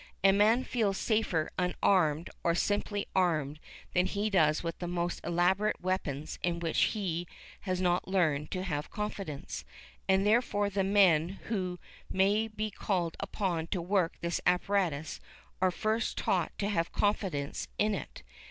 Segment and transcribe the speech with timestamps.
[0.23, 3.59] A man feels safer unarmed, or simply armed,
[3.93, 7.27] than he does with the most elaborate weapons in which he
[7.69, 9.63] has not learned to have confidence.
[10.09, 11.77] And therefore the men who
[12.09, 15.19] may be called upon to work this apparatus
[15.61, 18.23] are first taught to have confidence in it.